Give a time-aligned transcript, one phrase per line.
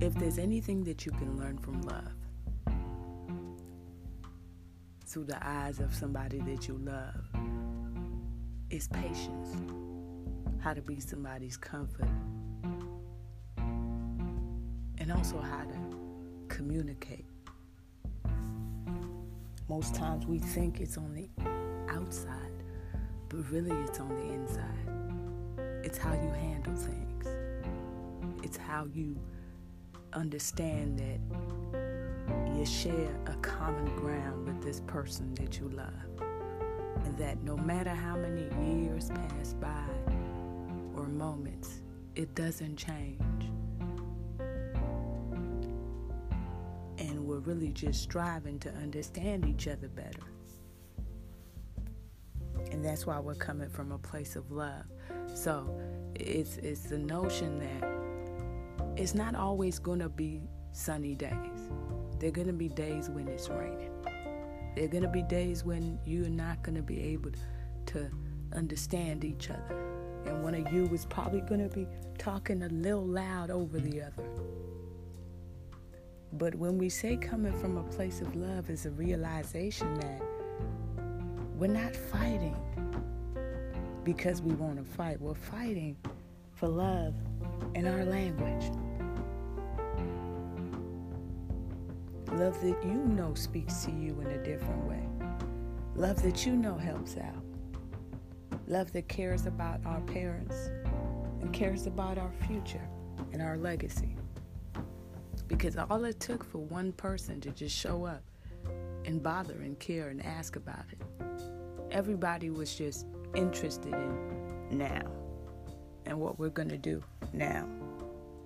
[0.00, 2.14] if there's anything that you can learn from love
[5.04, 7.28] through the eyes of somebody that you love,
[8.70, 9.56] it's patience.
[10.60, 12.08] How to be somebody's comfort.
[13.58, 15.98] And also how to
[16.48, 17.26] communicate.
[19.68, 21.28] Most times we think it's on the
[21.92, 22.64] outside,
[23.28, 25.84] but really it's on the inside.
[25.84, 27.26] It's how you handle things,
[28.42, 29.18] it's how you
[30.12, 35.92] understand that you share a common ground with this person that you love.
[37.04, 38.48] And that no matter how many
[38.82, 39.84] years pass by
[40.94, 41.80] or moments,
[42.14, 43.20] it doesn't change.
[46.98, 50.20] And we're really just striving to understand each other better.
[52.70, 54.84] And that's why we're coming from a place of love.
[55.34, 55.80] So
[56.14, 57.99] it's it's the notion that
[59.00, 61.70] it's not always going to be sunny days.
[62.18, 63.90] There are going to be days when it's raining.
[64.76, 67.30] There are going to be days when you're not going to be able
[67.86, 68.10] to
[68.54, 69.80] understand each other.
[70.26, 71.86] And one of you is probably going to be
[72.18, 74.28] talking a little loud over the other.
[76.34, 80.20] But when we say coming from a place of love, is a realization that
[81.56, 82.54] we're not fighting
[84.04, 85.18] because we want to fight.
[85.22, 85.96] We're fighting
[86.54, 87.14] for love
[87.74, 88.70] in our language.
[92.40, 95.06] Love that you know speaks to you in a different way.
[95.94, 97.44] Love that you know helps out.
[98.66, 100.70] Love that cares about our parents
[101.42, 102.88] and cares about our future
[103.34, 104.16] and our legacy.
[105.48, 108.22] Because all it took for one person to just show up
[109.04, 111.02] and bother and care and ask about it,
[111.90, 115.02] everybody was just interested in now
[116.06, 117.02] and what we're going to do
[117.34, 117.68] now.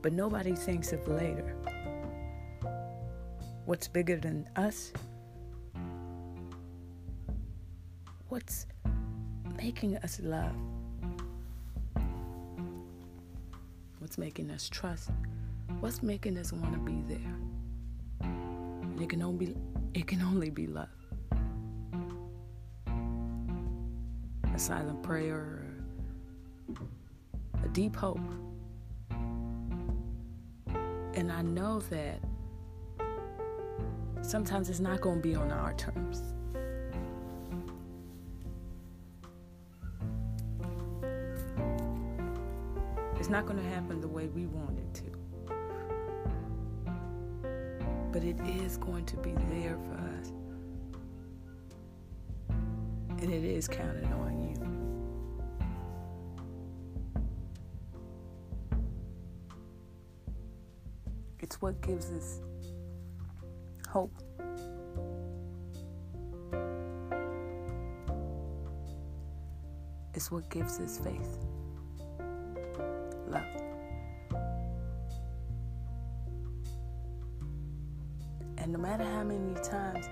[0.00, 1.56] But nobody thinks of later.
[3.70, 4.92] What's bigger than us?
[8.28, 8.66] What's
[9.56, 10.56] making us love?
[14.00, 15.10] What's making us trust?
[15.78, 17.36] What's making us want to be there?
[18.22, 19.56] And it can only be,
[19.94, 20.88] it can only be love.
[24.52, 25.64] A silent prayer,
[27.62, 28.18] a deep hope.
[31.14, 32.18] And I know that
[34.30, 36.22] sometimes it's not going to be on our terms.
[43.18, 45.10] It's not going to happen the way we want it to.
[48.12, 50.32] But it is going to be there for us.
[52.48, 54.54] And it is counted on you.
[61.40, 62.40] It's what gives us
[63.90, 64.14] hope.
[70.14, 71.38] It's what gives us faith.
[73.26, 73.42] Love.
[78.58, 80.06] And no matter how many times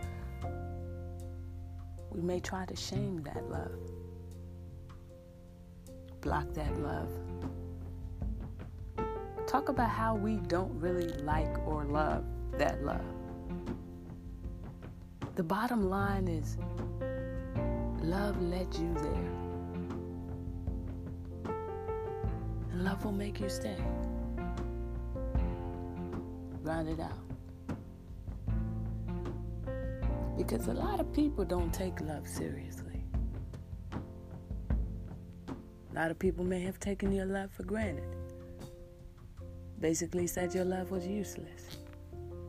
[2.10, 3.78] we may try to shame that love,
[6.20, 7.10] block that love,
[9.46, 12.24] talk about how we don't really like or love
[12.58, 13.04] that love.
[15.38, 16.56] The bottom line is
[18.02, 19.30] love led you there.
[22.72, 23.76] And love will make you stay.
[26.64, 27.22] Round it out.
[30.36, 33.04] Because a lot of people don't take love seriously.
[33.92, 38.16] A lot of people may have taken your love for granted.
[39.78, 41.78] Basically, said your love was useless,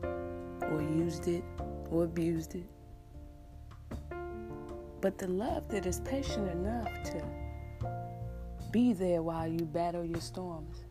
[0.02, 1.44] or used it,
[1.92, 2.66] or abused it.
[5.00, 7.24] But the love that is patient enough to
[8.70, 10.84] be there while you battle your storms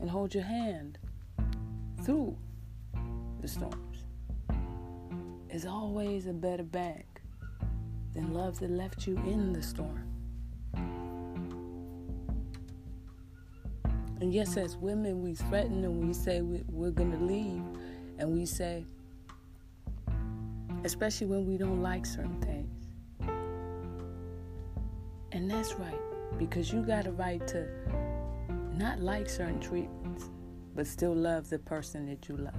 [0.00, 0.98] and hold your hand
[2.02, 2.36] through
[3.40, 4.04] the storms
[5.48, 7.22] is always a better bank
[8.12, 10.10] than love that left you in the storm.
[14.20, 17.62] And yes, as women, we threaten and we say we're going to leave,
[18.18, 18.84] and we say,
[20.84, 22.70] especially when we don't like certain things.
[25.32, 26.00] And that's right,
[26.38, 27.66] because you got a right to
[28.72, 30.30] not like certain treatments,
[30.74, 32.54] but still love the person that you love.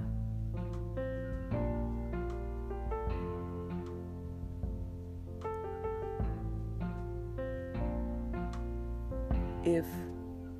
[9.64, 9.86] If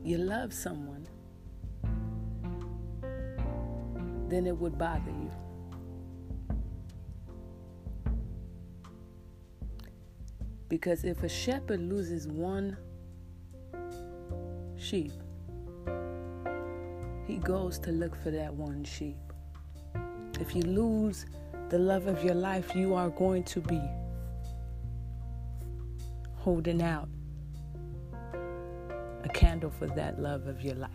[0.04, 1.08] you love someone
[4.28, 5.45] then it would bother you.
[10.76, 12.76] Because if a shepherd loses one
[14.76, 15.14] sheep,
[17.26, 19.16] he goes to look for that one sheep.
[20.42, 21.28] If you lose
[21.70, 23.82] the love of your life, you are going to be
[26.34, 27.08] holding out
[29.24, 30.92] a candle for that love of your life.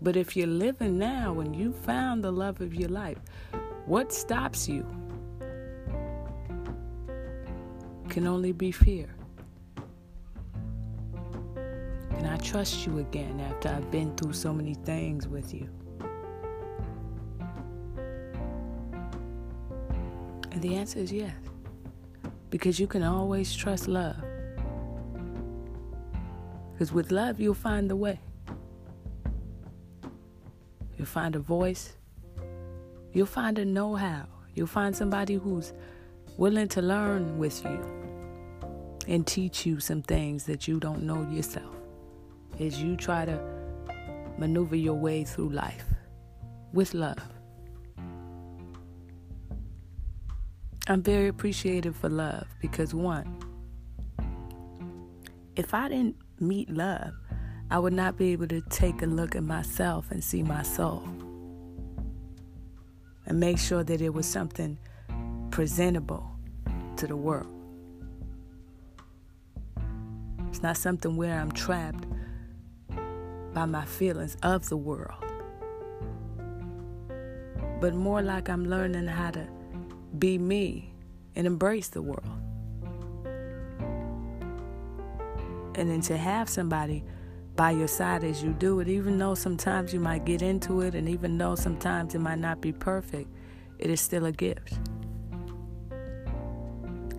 [0.00, 3.18] But if you're living now and you found the love of your life,
[3.84, 4.86] what stops you
[8.14, 9.08] can only be fear.
[12.10, 15.68] Can I trust you again after I've been through so many things with you?
[20.52, 21.34] And the answer is yes.
[22.50, 24.22] Because you can always trust love.
[26.72, 28.20] Because with love, you'll find the way.
[30.96, 31.94] You'll find a voice.
[33.12, 34.26] You'll find a know how.
[34.54, 35.72] You'll find somebody who's
[36.36, 38.03] willing to learn with you
[39.06, 41.74] and teach you some things that you don't know yourself
[42.60, 43.40] as you try to
[44.38, 45.86] maneuver your way through life
[46.72, 47.18] with love.
[50.86, 53.38] I'm very appreciative for love because, one,
[55.56, 57.14] if I didn't meet love,
[57.70, 61.02] I would not be able to take a look at myself and see my soul
[63.26, 64.78] and make sure that it was something
[65.50, 66.30] presentable
[66.96, 67.53] to the world.
[70.64, 72.06] Not something where I'm trapped
[73.52, 75.22] by my feelings of the world,
[77.82, 79.46] but more like I'm learning how to
[80.18, 80.94] be me
[81.36, 82.24] and embrace the world.
[85.74, 87.04] And then to have somebody
[87.56, 90.94] by your side as you do it, even though sometimes you might get into it,
[90.94, 93.28] and even though sometimes it might not be perfect,
[93.78, 94.78] it is still a gift.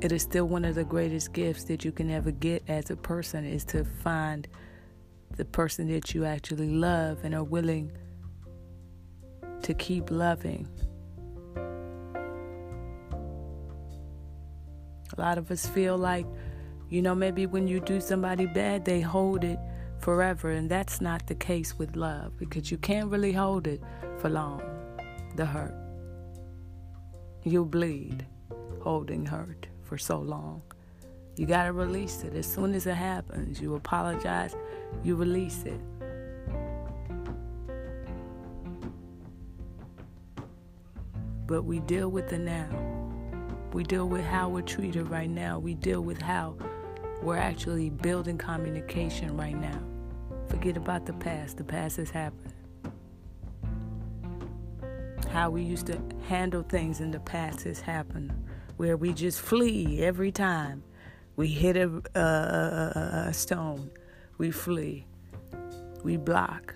[0.02, 2.96] It is still one of the greatest gifts that you can ever get as a
[2.96, 4.48] person is to find
[5.38, 7.92] the person that you actually love and are willing
[9.64, 10.68] to keep loving
[15.18, 16.26] A lot of us feel like,
[16.90, 19.60] you know, maybe when you do somebody bad, they hold it
[20.00, 20.52] forever.
[20.52, 23.82] And that's not the case with love because you can't really hold it
[24.18, 24.62] for long,
[25.36, 25.76] the hurt.
[27.44, 28.26] You'll bleed
[28.82, 30.62] holding hurt for so long.
[31.38, 32.34] You got to release it.
[32.36, 34.56] As soon as it happens, you apologize,
[35.04, 35.80] you release it.
[41.48, 42.68] But we deal with the now.
[43.74, 45.60] We deal with how we're treated right now.
[45.60, 46.56] We deal with how
[47.22, 49.82] we're actually building communication right now.
[50.48, 51.58] Forget about the past.
[51.58, 52.54] The past has happened.
[55.30, 58.32] How we used to handle things in the past has happened,
[58.78, 60.84] where we just flee every time
[61.36, 63.92] we hit a, a, a stone.
[64.38, 65.06] We flee.
[66.04, 66.76] We block.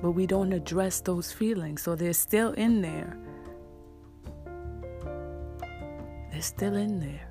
[0.00, 3.18] But we don't address those feelings, so they're still in there
[6.38, 7.28] They're still in there.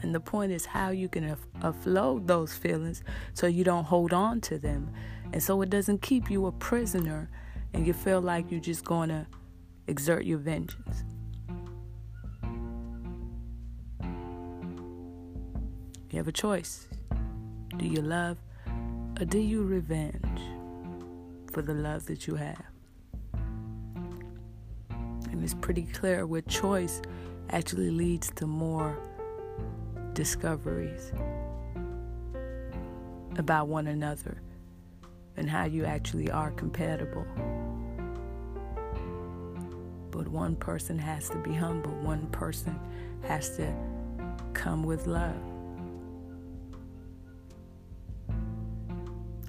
[0.00, 3.02] And the point is how you can offload those feelings
[3.34, 4.92] so you don't hold on to them.
[5.32, 7.28] And so it doesn't keep you a prisoner
[7.74, 9.26] and you feel like you're just going to
[9.88, 11.02] exert your vengeance.
[16.12, 16.88] You have a choice.
[17.78, 18.36] Do you love
[19.18, 20.40] or do you revenge
[21.50, 22.66] for the love that you have?
[24.90, 27.00] And it's pretty clear with choice
[27.48, 28.98] actually leads to more
[30.12, 31.12] discoveries
[33.38, 34.42] about one another
[35.38, 37.24] and how you actually are compatible.
[40.10, 42.78] But one person has to be humble, one person
[43.22, 43.74] has to
[44.52, 45.51] come with love.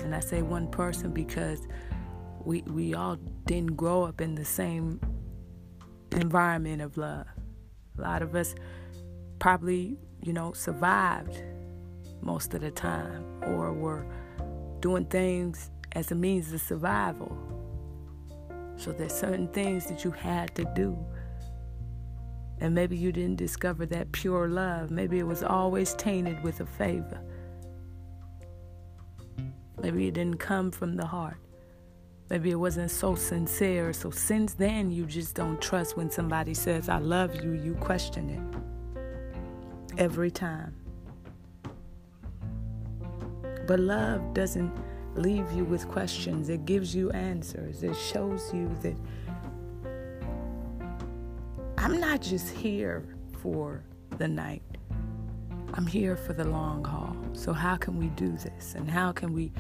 [0.04, 1.68] And I say one person because
[2.44, 5.00] we, we all didn't grow up in the same
[6.12, 7.26] environment of love.
[7.98, 8.54] A lot of us
[9.40, 11.42] probably, you know, survived
[12.22, 14.06] most of the time or were
[14.80, 17.38] doing things as a means of survival.
[18.76, 20.98] So there's certain things that you had to do.
[22.60, 24.92] And maybe you didn't discover that pure love.
[24.92, 27.22] Maybe it was always tainted with a favor.
[29.82, 31.38] Maybe it didn't come from the heart.
[32.30, 33.94] Maybe it wasn't so sincere.
[33.94, 38.30] So since then, you just don't trust when somebody says, I love you, you question
[38.30, 40.76] it every time.
[43.68, 44.74] But love doesn't
[45.16, 48.96] leave you with questions, it gives you answers, it shows you that
[51.78, 53.04] I'm not just here
[53.42, 53.84] for
[54.18, 54.64] the night.
[55.76, 57.18] I'm here for the long haul.
[57.34, 58.76] So, how can we do this?
[58.76, 59.52] And how can we?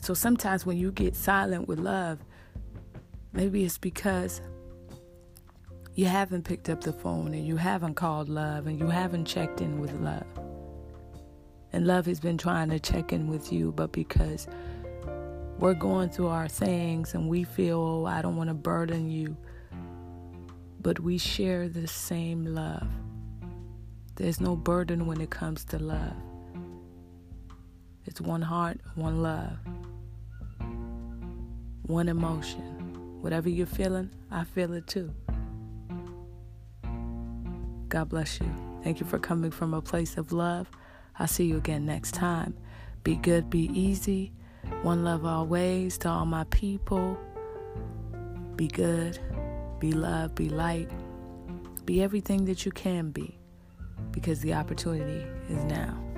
[0.00, 2.18] So, sometimes when you get silent with love,
[3.32, 4.40] maybe it's because
[5.94, 9.60] you haven't picked up the phone and you haven't called love and you haven't checked
[9.60, 10.26] in with love.
[11.72, 14.48] And love has been trying to check in with you, but because
[15.58, 19.36] we're going through our things and we feel, oh, I don't want to burden you,
[20.80, 22.88] but we share the same love.
[24.20, 26.12] There's no burden when it comes to love.
[28.04, 29.56] It's one heart, one love,
[31.84, 33.22] one emotion.
[33.22, 35.14] Whatever you're feeling, I feel it too.
[37.88, 38.54] God bless you.
[38.84, 40.70] Thank you for coming from a place of love.
[41.18, 42.54] I'll see you again next time.
[43.02, 44.34] Be good, be easy.
[44.82, 47.18] One love always to all my people.
[48.54, 49.18] Be good,
[49.78, 50.90] be love, be light.
[51.86, 53.39] Be everything that you can be
[54.10, 56.09] because the opportunity is now.